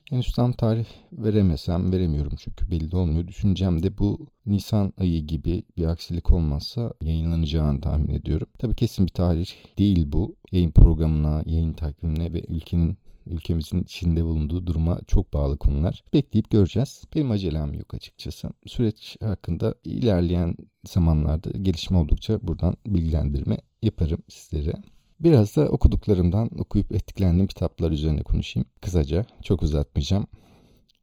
henüz 0.10 0.32
tam 0.32 0.54
tarih 0.54 0.86
veremesem 1.12 1.92
veremiyorum 1.92 2.34
çünkü 2.38 2.72
belli 2.72 2.96
olmuyor. 2.96 3.28
Düşüncem 3.28 3.84
de 3.84 3.98
bu 3.98 4.28
Nisan 4.46 4.94
ayı 4.98 5.26
gibi 5.26 5.64
bir 5.78 5.86
aksilik 5.86 6.32
olmazsa 6.32 6.94
yayınlanacağını 7.02 7.82
tahmin 7.82 8.14
ediyorum. 8.14 8.48
Tabii 8.60 8.76
kesin 8.76 9.06
bir 9.06 9.12
tarih 9.12 9.50
değil 9.78 10.12
bu. 10.12 10.36
Yayın 10.52 10.72
programına, 10.72 11.44
yayın 11.46 11.74
takvimine 11.74 12.34
ve 12.34 12.44
ülkenin 12.48 12.98
ülkemizin 13.26 13.84
içinde 13.84 14.24
bulunduğu 14.24 14.68
duruma 14.68 15.00
çok 15.08 15.34
bağlı 15.34 15.58
konular. 15.58 16.04
Bekleyip 16.14 16.50
göreceğiz. 16.50 17.04
Benim 17.16 17.32
acelem 17.32 17.74
yok 17.74 17.94
açıkçası. 17.94 18.50
Süreç 18.66 19.18
hakkında 19.22 19.76
ilerleyen 19.84 20.56
zamanlarda 20.86 21.50
gelişme 21.50 21.98
oldukça 21.98 22.48
buradan 22.48 22.76
bilgilendirme 22.88 23.58
yaparım 23.82 24.24
sizlere. 24.28 24.74
Biraz 25.20 25.56
da 25.56 25.70
okuduklarımdan, 25.70 26.50
okuyup 26.60 26.92
etkilendiğim 26.92 27.48
kitaplar 27.48 27.92
üzerine 27.92 28.24
konuşayım. 28.24 28.70
Kısaca, 28.82 29.26
çok 29.44 29.64
uzatmayacağım. 29.64 30.28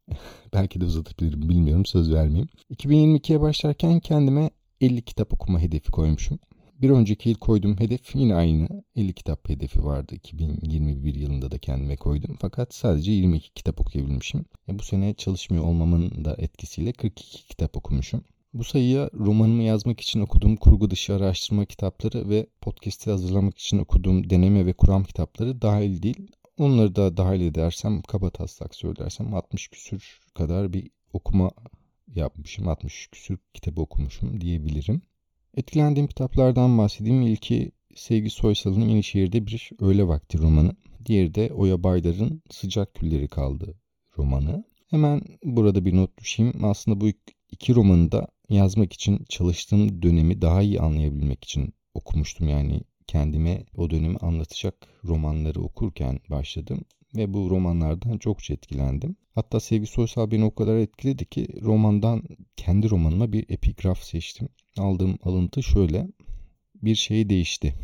Belki 0.54 0.80
de 0.80 0.85
uzatabilirim 0.85 1.49
bilmiyorum 1.49 1.87
söz 1.87 2.12
vermeyeyim. 2.12 2.49
2022'ye 2.71 3.40
başlarken 3.40 4.00
kendime 4.00 4.50
50 4.80 5.02
kitap 5.02 5.35
okuma 5.35 5.61
hedefi 5.61 5.90
koymuşum. 5.92 6.38
Bir 6.83 6.90
önceki 6.90 7.28
yıl 7.28 7.37
koyduğum 7.37 7.80
hedef 7.80 8.14
yine 8.14 8.35
aynı. 8.35 8.68
50 8.97 9.12
kitap 9.12 9.49
hedefi 9.49 9.85
vardı. 9.85 10.14
2021 10.14 11.14
yılında 11.14 11.50
da 11.50 11.59
kendime 11.59 11.97
koydum. 11.97 12.37
Fakat 12.40 12.75
sadece 12.75 13.12
22 13.12 13.54
kitap 13.54 13.80
okuyabilmişim. 13.80 14.45
E 14.68 14.78
bu 14.78 14.83
sene 14.83 15.14
çalışmıyor 15.14 15.64
olmamın 15.64 16.25
da 16.25 16.35
etkisiyle 16.38 16.92
42 16.92 17.49
kitap 17.49 17.76
okumuşum. 17.76 18.25
Bu 18.58 18.64
sayıya 18.64 19.10
romanımı 19.14 19.62
yazmak 19.62 20.00
için 20.00 20.20
okuduğum 20.20 20.56
kurgu 20.56 20.90
dışı 20.90 21.14
araştırma 21.14 21.64
kitapları 21.64 22.28
ve 22.28 22.46
podcast'i 22.60 23.10
hazırlamak 23.10 23.58
için 23.58 23.78
okuduğum 23.78 24.30
deneme 24.30 24.66
ve 24.66 24.72
kuram 24.72 25.04
kitapları 25.04 25.62
dahil 25.62 26.02
değil. 26.02 26.26
Onları 26.58 26.96
da 26.96 27.16
dahil 27.16 27.40
edersem 27.40 28.02
kaba 28.02 28.30
taslak 28.30 28.75
söylersem 28.75 29.34
60 29.34 29.68
küsür 29.68 30.20
kadar 30.34 30.72
bir 30.72 30.90
okuma 31.12 31.50
yapmışım. 32.14 32.68
60 32.68 33.08
küsür 33.08 33.38
kitabı 33.54 33.80
okumuşum 33.80 34.40
diyebilirim. 34.40 35.02
Etkilendiğim 35.54 36.06
kitaplardan 36.06 36.78
bahsedeyim. 36.78 37.22
İlki 37.22 37.72
Sevgi 37.94 38.30
Soysal'ın 38.30 38.88
Yenişehir'de 38.88 39.46
bir 39.46 39.70
öğle 39.80 40.08
vakti 40.08 40.38
romanı. 40.38 40.76
Diğeri 41.06 41.34
de 41.34 41.52
Oya 41.52 41.82
Baydar'ın 41.82 42.42
Sıcak 42.50 42.94
Külleri 42.94 43.28
Kaldı 43.28 43.75
romanı. 44.18 44.64
Hemen 44.90 45.22
burada 45.44 45.84
bir 45.84 45.96
not 45.96 46.18
düşeyim. 46.18 46.64
Aslında 46.64 47.00
bu 47.00 47.08
iki 47.50 47.75
romanı 47.75 48.12
da 48.12 48.28
yazmak 48.48 48.92
için 48.92 49.24
çalıştığım 49.28 50.02
dönemi 50.02 50.42
daha 50.42 50.62
iyi 50.62 50.80
anlayabilmek 50.80 51.44
için 51.44 51.74
okumuştum. 51.94 52.48
Yani 52.48 52.80
kendime 53.06 53.64
o 53.76 53.90
dönemi 53.90 54.16
anlatacak 54.16 54.74
romanları 55.04 55.60
okurken 55.60 56.20
başladım 56.30 56.80
ve 57.16 57.34
bu 57.34 57.50
romanlardan 57.50 58.18
çokça 58.18 58.54
etkilendim. 58.54 59.16
Hatta 59.34 59.60
Sevgi 59.60 59.86
Soysal 59.86 60.30
beni 60.30 60.44
o 60.44 60.54
kadar 60.54 60.76
etkiledi 60.76 61.26
ki 61.26 61.48
romandan 61.62 62.22
kendi 62.56 62.90
romanıma 62.90 63.32
bir 63.32 63.44
epigraf 63.48 64.02
seçtim. 64.02 64.48
Aldığım 64.78 65.18
alıntı 65.22 65.62
şöyle. 65.62 66.08
Bir 66.82 66.94
şey 66.94 67.28
değişti. 67.28 67.74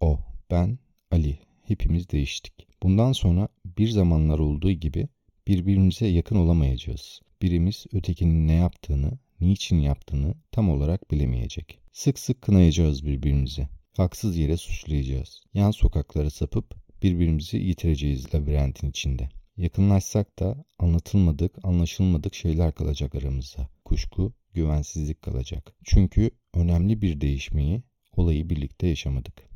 O, 0.00 0.18
ben, 0.50 0.78
Ali. 1.10 1.38
Hepimiz 1.64 2.10
değiştik. 2.10 2.52
Bundan 2.82 3.12
sonra 3.12 3.48
bir 3.78 3.88
zamanlar 3.88 4.38
olduğu 4.38 4.70
gibi 4.70 5.08
birbirimize 5.46 6.06
yakın 6.06 6.36
olamayacağız. 6.36 7.20
Birimiz 7.42 7.86
ötekinin 7.92 8.48
ne 8.48 8.52
yaptığını, 8.54 9.18
niçin 9.40 9.80
yaptığını 9.80 10.34
tam 10.52 10.70
olarak 10.70 11.10
bilemeyecek. 11.10 11.78
Sık 11.92 12.18
sık 12.18 12.42
kınayacağız 12.42 13.06
birbirimizi. 13.06 13.68
Haksız 13.96 14.36
yere 14.36 14.56
suçlayacağız. 14.56 15.42
Yan 15.54 15.70
sokaklara 15.70 16.30
sapıp 16.30 16.74
birbirimizi 17.02 17.56
yitireceğiz 17.56 18.34
labirentin 18.34 18.90
içinde. 18.90 19.28
Yakınlaşsak 19.56 20.38
da 20.38 20.64
anlatılmadık, 20.78 21.58
anlaşılmadık 21.62 22.34
şeyler 22.34 22.74
kalacak 22.74 23.14
aramızda. 23.14 23.68
Kuşku, 23.84 24.32
güvensizlik 24.54 25.22
kalacak. 25.22 25.74
Çünkü 25.84 26.30
önemli 26.54 27.02
bir 27.02 27.20
değişmeyi, 27.20 27.82
olayı 28.16 28.50
birlikte 28.50 28.86
yaşamadık. 28.86 29.48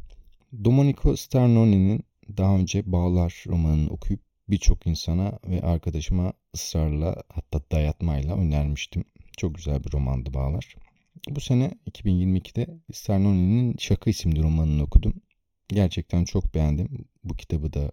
Domenico 0.65 1.17
Sternoni'nin 1.17 2.05
daha 2.37 2.57
önce 2.57 2.93
Bağlar 2.93 3.45
romanını 3.47 3.91
okuyup 3.91 4.21
birçok 4.49 4.87
insana 4.87 5.39
ve 5.49 5.63
arkadaşıma 5.63 6.33
ısrarla 6.55 7.23
hatta 7.29 7.61
dayatmayla 7.73 8.37
önermiştim. 8.37 9.05
Çok 9.37 9.55
güzel 9.55 9.85
bir 9.85 9.93
romandı 9.93 10.35
Bağlar. 10.35 10.77
Bu 11.31 11.41
sene 11.41 11.71
2022'de 11.91 12.67
Sternoni'nin 12.93 13.77
Şaka 13.79 14.11
isimli 14.11 14.43
romanını 14.43 14.83
okudum. 14.83 15.15
Gerçekten 15.69 16.25
çok 16.25 16.55
beğendim. 16.55 16.89
Bu 17.25 17.35
kitabı 17.35 17.73
da 17.73 17.93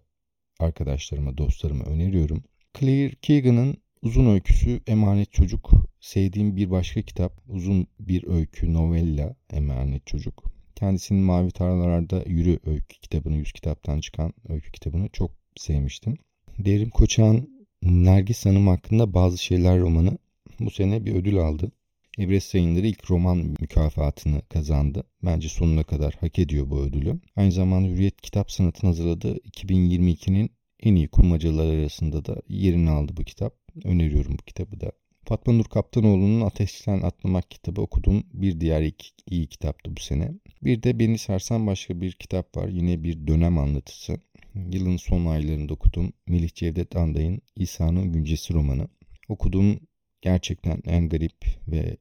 arkadaşlarıma, 0.60 1.38
dostlarıma 1.38 1.84
öneriyorum. 1.84 2.44
Claire 2.80 3.16
Keegan'ın 3.22 3.78
uzun 4.02 4.26
öyküsü 4.26 4.82
Emanet 4.88 5.32
Çocuk. 5.34 5.72
Sevdiğim 6.00 6.56
bir 6.56 6.72
başka 6.72 7.02
kitap. 7.02 7.42
Uzun 7.48 7.88
bir 8.00 8.28
öykü, 8.28 8.74
novella 8.74 9.36
Emanet 9.54 10.08
Çocuk. 10.08 10.44
Kendisinin 10.76 11.22
Mavi 11.22 11.52
Tarlalarda 11.52 12.24
Yürü 12.26 12.60
öykü 12.66 13.00
kitabını, 13.00 13.38
100 13.38 13.52
kitaptan 13.52 14.00
çıkan 14.00 14.34
öykü 14.50 14.72
kitabını 14.72 15.10
çok 15.10 15.32
sevmiştim. 15.58 16.18
Derim 16.60 16.90
Koçak'ın 16.90 17.68
Nergis 17.84 18.46
Hanım 18.46 18.68
hakkında 18.68 19.14
bazı 19.14 19.38
şeyler 19.38 19.80
romanı 19.80 20.18
bu 20.60 20.72
sene 20.72 21.06
bir 21.06 21.16
ödül 21.16 21.38
aldı. 21.38 21.72
Everest 22.18 22.56
yayınları 22.56 22.88
ilk 22.88 23.12
roman 23.12 23.38
mükafatını 23.38 24.42
kazandı. 24.50 25.04
Bence 25.24 25.50
sonuna 25.50 25.84
kadar 25.84 26.14
hak 26.20 26.40
ediyor 26.40 26.70
bu 26.70 26.80
ödülü. 26.80 27.20
Aynı 27.36 27.52
zamanda 27.52 27.88
Hürriyet 27.88 28.22
Kitap 28.22 28.52
Sanatı'nın 28.52 28.92
hazırladığı 28.92 29.38
2022'nin 29.38 30.50
en 30.80 30.96
iyi 30.96 31.08
kurmacalar 31.08 31.74
arasında 31.74 32.26
da 32.26 32.42
yerini 32.50 32.90
aldı 32.90 33.14
bu 33.18 33.24
kitap. 33.24 33.54
Öneriyorum 33.84 34.34
bu 34.34 34.44
kitabı 34.44 34.80
da. 34.80 34.92
Fatma 35.26 35.54
Nur 35.54 35.66
Kaptanoğlu'nun 35.66 36.42
Ateşten 36.42 37.02
Atlamak 37.02 37.52
kitabı 37.52 37.82
okuduğum 37.82 38.24
bir 38.34 38.62
diğer 38.62 38.82
iyi, 38.82 38.94
iyi 39.30 39.48
kitaptı 39.48 39.96
bu 39.96 40.00
sene. 40.00 40.32
Bir 40.64 40.84
de 40.84 41.00
beni 41.00 41.18
sarsan 41.18 41.68
başka 41.68 42.02
bir 42.02 42.12
kitap 42.12 42.58
var. 42.58 42.68
Yine 42.68 43.04
bir 43.04 43.28
dönem 43.28 43.58
anlatısı. 43.58 44.20
Yılın 44.56 44.98
son 44.98 45.26
aylarında 45.26 45.74
okudum. 45.74 46.14
Melih 46.28 46.54
Cevdet 46.54 46.96
Anday'ın 46.96 47.42
İsa'nın 47.56 48.14
Güncesi 48.14 48.54
romanı. 48.54 48.88
Okuduğum 49.30 49.80
gerçekten 50.22 50.82
en 50.86 51.10
garip 51.10 51.46
ve 51.68 51.98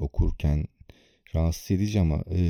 okurken 0.00 0.64
rahatsız 1.34 1.70
edici 1.70 2.00
ama 2.00 2.24
e, 2.30 2.40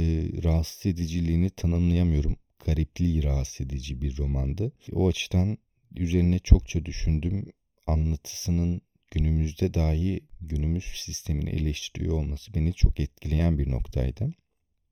rahatsız 0.45 0.87
ediciliğini 0.87 1.51
tanımlayamıyorum. 1.51 2.37
Garipliği 2.67 3.23
rahatsız 3.25 3.67
edici 3.67 4.03
bir 4.03 4.17
romandı. 4.19 4.73
O 4.93 5.09
açıdan 5.09 5.59
üzerine 5.97 6.39
çokça 6.39 6.85
düşündüm. 6.85 7.47
Anlatısının 7.87 8.81
günümüzde 9.11 9.75
dahi 9.75 10.21
günümüz 10.41 10.85
sistemini 10.85 11.51
eleştiriyor 11.51 12.15
olması 12.15 12.55
beni 12.55 12.75
çok 12.75 13.01
etkileyen 13.01 13.59
bir 13.59 13.71
noktaydı. 13.71 14.35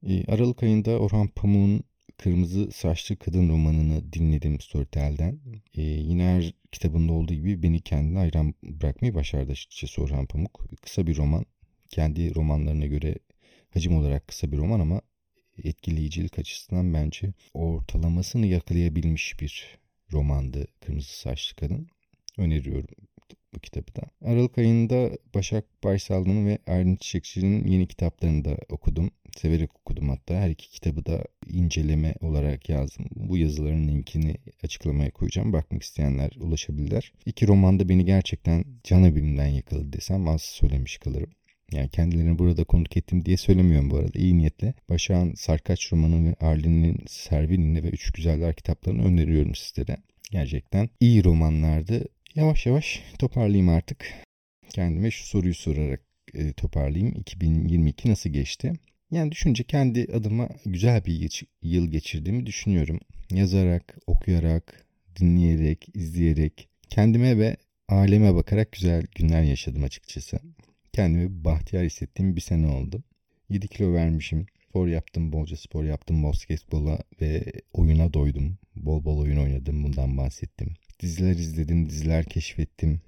E, 0.08 0.24
Aralık 0.24 0.62
ayında 0.62 0.98
Orhan 0.98 1.28
Pamuk'un 1.28 1.84
Kırmızı 2.22 2.70
Saçlı 2.72 3.16
Kadın 3.16 3.48
romanını 3.48 4.12
dinledim 4.12 4.60
Storytel'den. 4.60 5.40
Ee, 5.74 5.82
yine 5.82 6.24
her 6.24 6.52
kitabında 6.72 7.12
olduğu 7.12 7.34
gibi 7.34 7.62
beni 7.62 7.80
kendine 7.80 8.18
hayran 8.18 8.54
bırakmayı 8.62 9.14
başardı 9.14 9.52
açıkçası 9.52 10.02
Orhan 10.02 10.26
Pamuk. 10.26 10.68
Kısa 10.82 11.06
bir 11.06 11.16
roman. 11.16 11.46
Kendi 11.88 12.34
romanlarına 12.34 12.86
göre 12.86 13.14
hacim 13.70 13.96
olarak 13.96 14.28
kısa 14.28 14.52
bir 14.52 14.56
roman 14.56 14.80
ama 14.80 15.00
etkileyicilik 15.64 16.38
açısından 16.38 16.94
bence 16.94 17.32
ortalamasını 17.54 18.46
yakalayabilmiş 18.46 19.40
bir 19.40 19.78
romandı 20.12 20.66
Kırmızı 20.80 21.18
Saçlı 21.18 21.56
Kadın. 21.56 21.86
Öneriyorum 22.38 22.88
bu 23.54 23.58
kitabı 23.58 23.94
da. 23.94 24.02
Aralık 24.30 24.58
ayında 24.58 25.10
Başak 25.34 25.64
Baysal'ın 25.84 26.46
ve 26.46 26.58
Aylin 26.66 26.96
Çiçekçi'nin 26.96 27.66
yeni 27.66 27.86
kitaplarını 27.86 28.44
da 28.44 28.56
okudum. 28.68 29.10
Severek 29.36 29.70
okudum 29.76 30.08
hatta. 30.08 30.34
Her 30.34 30.50
iki 30.50 30.70
kitabı 30.70 31.06
da 31.06 31.24
inceleme 31.48 32.14
olarak 32.20 32.68
yazdım. 32.68 33.06
Bu 33.16 33.36
yazıların 33.36 33.88
linkini 33.88 34.36
açıklamaya 34.64 35.10
koyacağım. 35.10 35.52
Bakmak 35.52 35.82
isteyenler 35.82 36.30
ulaşabilirler. 36.40 37.12
İki 37.26 37.48
romanda 37.48 37.88
beni 37.88 38.04
gerçekten 38.04 38.64
canı 38.84 39.46
yakaladı 39.48 39.92
desem 39.92 40.28
az 40.28 40.42
söylemiş 40.42 40.98
kalırım. 40.98 41.30
Yani 41.72 41.88
kendilerini 41.88 42.38
burada 42.38 42.64
konuk 42.64 42.96
ettim 42.96 43.24
diye 43.24 43.36
söylemiyorum 43.36 43.90
bu 43.90 43.96
arada. 43.96 44.18
İyi 44.18 44.38
niyetle. 44.38 44.74
Başak'ın 44.88 45.34
Sarkaç 45.34 45.92
romanı 45.92 46.30
ve 46.30 46.34
Arlin'in 46.40 46.96
Servin'ini 47.06 47.82
ve 47.82 47.88
Üç 47.88 48.10
Güzeller 48.10 48.54
kitaplarını 48.54 49.04
öneriyorum 49.04 49.54
sizlere. 49.54 49.96
Gerçekten 50.30 50.88
iyi 51.00 51.24
romanlardı. 51.24 52.08
Yavaş 52.34 52.66
yavaş 52.66 53.02
toparlayayım 53.18 53.68
artık. 53.68 54.06
Kendime 54.68 55.10
şu 55.10 55.26
soruyu 55.26 55.54
sorarak 55.54 56.00
e, 56.34 56.52
toparlayayım. 56.52 57.14
2022 57.16 58.10
nasıl 58.10 58.30
geçti? 58.30 58.72
Yani 59.10 59.32
düşünce 59.32 59.64
kendi 59.64 60.08
adıma 60.14 60.48
güzel 60.66 61.04
bir 61.04 61.44
yıl 61.62 61.90
geçirdiğimi 61.90 62.46
düşünüyorum. 62.46 63.00
Yazarak, 63.30 63.96
okuyarak, 64.06 64.86
dinleyerek, 65.20 65.88
izleyerek, 65.94 66.68
kendime 66.88 67.38
ve 67.38 67.56
aileme 67.88 68.34
bakarak 68.34 68.72
güzel 68.72 69.06
günler 69.14 69.42
yaşadım 69.42 69.84
açıkçası. 69.84 70.38
Kendimi 70.92 71.44
bahtiyar 71.44 71.84
hissettiğim 71.84 72.36
bir 72.36 72.40
sene 72.40 72.66
oldu. 72.66 73.02
7 73.48 73.68
kilo 73.68 73.92
vermişim. 73.92 74.46
Spor 74.68 74.88
yaptım, 74.88 75.32
bolca 75.32 75.56
spor 75.56 75.84
yaptım. 75.84 76.24
Basketbola 76.24 76.98
ve 77.20 77.44
oyuna 77.72 78.14
doydum. 78.14 78.58
Bol 78.76 79.04
bol 79.04 79.18
oyun 79.18 79.36
oynadım. 79.36 79.84
Bundan 79.84 80.16
bahsettim. 80.16 80.74
Diziler 81.02 81.34
izledim, 81.34 81.88
diziler 81.88 82.24
keşfettim. 82.24 83.00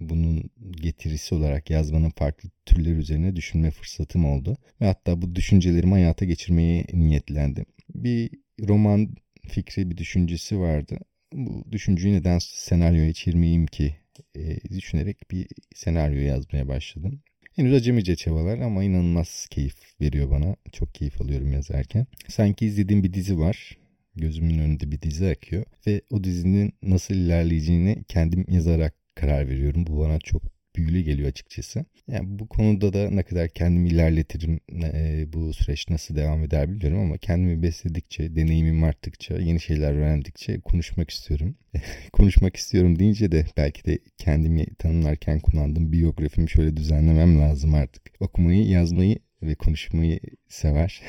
Bunun 0.00 0.50
getirisi 0.70 1.34
olarak 1.34 1.70
yazmanın 1.70 2.10
farklı 2.10 2.50
türler 2.66 2.96
üzerine 2.96 3.36
düşünme 3.36 3.70
fırsatım 3.70 4.24
oldu. 4.24 4.56
Ve 4.80 4.86
hatta 4.86 5.22
bu 5.22 5.34
düşüncelerimi 5.34 5.92
hayata 5.92 6.24
geçirmeye 6.24 6.84
niyetlendim. 6.92 7.66
Bir 7.94 8.30
roman 8.68 9.16
fikri, 9.48 9.90
bir 9.90 9.96
düşüncesi 9.96 10.58
vardı. 10.58 10.98
Bu 11.32 11.64
düşünceyi 11.72 12.14
neden 12.14 12.38
senaryoya 12.38 13.12
çevirmeyeyim 13.12 13.66
ki 13.66 13.96
e, 14.36 14.60
düşünerek 14.70 15.30
bir 15.30 15.46
senaryo 15.74 16.20
yazmaya 16.20 16.68
başladım. 16.68 17.20
Henüz 17.56 17.74
acemice 17.74 18.16
çabalar 18.16 18.58
ama 18.58 18.84
inanılmaz 18.84 19.46
keyif 19.50 20.00
veriyor 20.00 20.30
bana. 20.30 20.56
Çok 20.72 20.94
keyif 20.94 21.22
alıyorum 21.22 21.52
yazarken. 21.52 22.06
Sanki 22.28 22.66
izlediğim 22.66 23.02
bir 23.02 23.12
dizi 23.12 23.38
var. 23.38 23.78
Gözümün 24.16 24.58
önünde 24.58 24.90
bir 24.90 25.02
dizi 25.02 25.30
akıyor 25.30 25.64
ve 25.86 26.02
o 26.10 26.24
dizinin 26.24 26.72
nasıl 26.82 27.14
ilerleyeceğini 27.14 28.04
kendim 28.08 28.44
yazarak 28.48 28.94
karar 29.14 29.48
veriyorum. 29.48 29.86
Bu 29.86 29.98
bana 29.98 30.18
çok 30.18 30.42
büyülü 30.76 31.00
geliyor 31.00 31.28
açıkçası. 31.28 31.84
Yani 32.08 32.38
bu 32.38 32.48
konuda 32.48 32.92
da 32.92 33.10
ne 33.10 33.22
kadar 33.22 33.48
kendimi 33.48 33.88
ilerletirim, 33.88 34.60
e, 34.82 35.24
bu 35.32 35.52
süreç 35.52 35.90
nasıl 35.90 36.16
devam 36.16 36.42
eder 36.44 36.70
bilmiyorum 36.70 36.98
ama 37.00 37.18
kendimi 37.18 37.62
besledikçe, 37.62 38.36
deneyimim 38.36 38.84
arttıkça, 38.84 39.38
yeni 39.38 39.60
şeyler 39.60 39.92
öğrendikçe 39.92 40.60
konuşmak 40.60 41.10
istiyorum. 41.10 41.56
konuşmak 42.12 42.56
istiyorum 42.56 42.98
deyince 42.98 43.32
de 43.32 43.46
belki 43.56 43.84
de 43.84 43.98
kendimi 44.18 44.66
tanımlarken 44.74 45.40
kullandığım 45.40 45.92
biyografimi 45.92 46.50
şöyle 46.50 46.76
düzenlemem 46.76 47.38
lazım 47.38 47.74
artık. 47.74 48.02
Okumayı, 48.20 48.68
yazmayı 48.68 49.18
ve 49.42 49.54
konuşmayı 49.54 50.20
sever. 50.48 51.02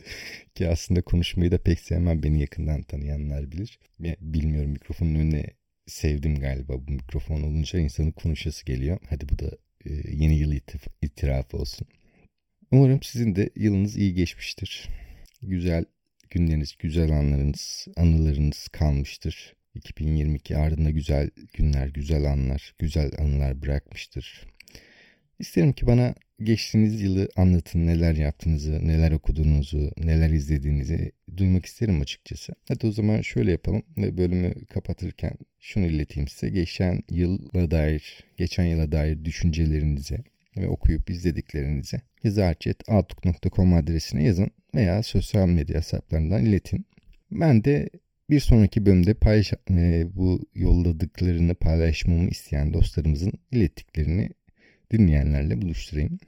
Ki 0.54 0.68
aslında 0.68 1.02
konuşmayı 1.02 1.50
da 1.50 1.58
pek 1.58 1.80
sevmem. 1.80 2.22
Beni 2.22 2.40
yakından 2.40 2.82
tanıyanlar 2.82 3.52
bilir. 3.52 3.78
Bilmiyorum 4.20 4.70
mikrofonun 4.70 5.14
önüne 5.14 5.46
sevdim 5.86 6.40
galiba 6.40 6.86
bu 6.86 6.92
mikrofon 6.92 7.42
olunca 7.42 7.78
insanın 7.78 8.10
konuşası 8.10 8.64
geliyor. 8.64 8.98
Hadi 9.10 9.28
bu 9.28 9.38
da 9.38 9.50
e, 9.86 9.90
yeni 10.12 10.38
yıl 10.38 10.52
itirafı 11.02 11.56
olsun. 11.56 11.86
Umarım 12.70 13.02
sizin 13.02 13.36
de 13.36 13.50
yılınız 13.56 13.96
iyi 13.96 14.14
geçmiştir. 14.14 14.88
Güzel 15.42 15.84
günleriniz, 16.30 16.76
güzel 16.78 17.10
anlarınız, 17.10 17.86
anılarınız 17.96 18.68
kalmıştır. 18.68 19.54
2022 19.74 20.56
ardında 20.56 20.90
güzel 20.90 21.30
günler, 21.52 21.88
güzel 21.88 22.24
anlar, 22.24 22.74
güzel 22.78 23.10
anılar 23.18 23.62
bırakmıştır. 23.62 24.46
İsterim 25.40 25.72
ki 25.72 25.86
bana 25.86 26.14
geçtiğiniz 26.42 27.02
yılı 27.02 27.28
anlatın. 27.36 27.86
Neler 27.86 28.14
yaptığınızı, 28.14 28.88
neler 28.88 29.12
okuduğunuzu, 29.12 29.90
neler 29.96 30.30
izlediğinizi 30.30 31.12
duymak 31.36 31.66
isterim 31.66 32.00
açıkçası. 32.00 32.52
Hadi 32.68 32.86
o 32.86 32.92
zaman 32.92 33.20
şöyle 33.20 33.50
yapalım 33.50 33.82
ve 33.96 34.18
bölümü 34.18 34.64
kapatırken 34.64 35.32
şunu 35.60 35.86
ileteyim 35.86 36.28
size. 36.28 36.48
Geçen 36.48 37.02
yıla 37.10 37.70
dair, 37.70 38.24
geçen 38.36 38.64
yıla 38.64 38.92
dair 38.92 39.24
düşüncelerinizi 39.24 40.18
ve 40.56 40.68
okuyup 40.68 41.10
izlediklerinizi 41.10 42.00
yazarchat.outlook.com 42.24 43.74
adresine 43.74 44.24
yazın 44.24 44.50
veya 44.74 45.02
sosyal 45.02 45.48
medya 45.48 45.76
hesaplarından 45.76 46.44
iletin. 46.44 46.86
Ben 47.30 47.64
de 47.64 47.90
bir 48.30 48.40
sonraki 48.40 48.86
bölümde 48.86 49.14
paylaş, 49.14 49.52
e, 49.70 50.06
bu 50.14 50.48
yolladıklarını 50.54 51.54
paylaşmamı 51.54 52.28
isteyen 52.30 52.72
dostlarımızın 52.72 53.32
ilettiklerini 53.50 54.30
dinleyenlerle 54.92 55.62
buluşturayım. 55.62 56.18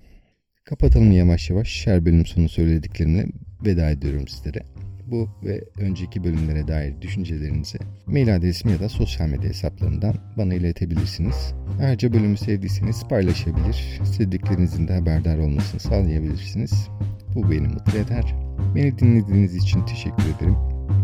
Kapatalım 0.65 1.13
yavaş 1.13 1.51
yavaş. 1.51 1.87
Her 1.87 2.05
bölüm 2.05 2.27
sonu 2.27 2.49
söylediklerimle 2.49 3.27
veda 3.65 3.91
ediyorum 3.91 4.29
sizlere. 4.29 4.63
Bu 5.07 5.29
ve 5.45 5.65
önceki 5.79 6.25
bölümlere 6.25 6.69
dair 6.69 7.03
düşüncelerinizi 7.03 7.79
mail 8.07 8.37
adresim 8.37 8.71
ya 8.71 8.81
da 8.81 8.89
sosyal 8.89 9.29
medya 9.29 9.49
hesaplarından 9.49 10.15
bana 10.39 10.55
iletebilirsiniz. 10.55 11.55
Ayrıca 11.83 12.13
bölümü 12.13 12.37
sevdiyseniz 12.37 13.05
paylaşabilir, 13.09 14.01
sevdiklerinizin 14.05 14.89
de 14.89 14.95
haberdar 14.95 15.39
olmasını 15.39 15.81
sağlayabilirsiniz. 15.81 16.89
Bu 17.35 17.51
beni 17.51 17.69
mutlu 17.69 17.99
eder. 17.99 18.35
Beni 18.75 18.99
dinlediğiniz 18.99 19.57
için 19.57 19.87
teşekkür 19.87 20.25
ederim. 20.37 20.57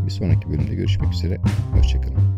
Bir 0.07 0.11
sonraki 0.11 0.49
bölümde 0.49 0.75
görüşmek 0.75 1.13
üzere. 1.13 1.37
Hoşçakalın. 1.73 2.38